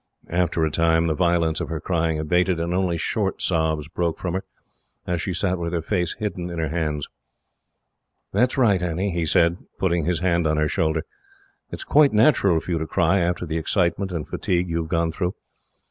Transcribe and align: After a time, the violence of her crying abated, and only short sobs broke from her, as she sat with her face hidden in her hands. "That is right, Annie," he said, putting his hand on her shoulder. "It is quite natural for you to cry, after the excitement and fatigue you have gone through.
After 0.31 0.65
a 0.65 0.71
time, 0.71 1.05
the 1.05 1.13
violence 1.13 1.59
of 1.61 1.69
her 1.69 1.79
crying 1.79 2.17
abated, 2.17 2.59
and 2.59 2.73
only 2.73 2.97
short 2.97 3.39
sobs 3.39 3.87
broke 3.87 4.17
from 4.17 4.33
her, 4.33 4.43
as 5.05 5.21
she 5.21 5.31
sat 5.31 5.59
with 5.59 5.73
her 5.73 5.81
face 5.83 6.15
hidden 6.17 6.49
in 6.49 6.57
her 6.57 6.69
hands. 6.69 7.07
"That 8.33 8.51
is 8.53 8.57
right, 8.57 8.81
Annie," 8.81 9.11
he 9.11 9.27
said, 9.27 9.57
putting 9.77 10.05
his 10.05 10.21
hand 10.21 10.47
on 10.47 10.57
her 10.57 10.67
shoulder. 10.67 11.01
"It 11.69 11.75
is 11.75 11.83
quite 11.83 12.13
natural 12.13 12.59
for 12.59 12.71
you 12.71 12.79
to 12.79 12.87
cry, 12.87 13.19
after 13.19 13.45
the 13.45 13.57
excitement 13.59 14.11
and 14.11 14.27
fatigue 14.27 14.67
you 14.69 14.77
have 14.77 14.89
gone 14.89 15.11
through. 15.11 15.35